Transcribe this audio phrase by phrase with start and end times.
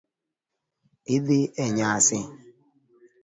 [1.15, 2.19] Idhi e nyasi?